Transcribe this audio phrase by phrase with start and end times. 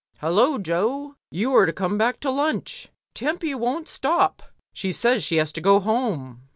[0.23, 2.89] HuUoa, Jo, you are to come back to lunch.
[3.13, 4.41] Tempy won't stop.
[4.73, 6.41] She says she has to go home."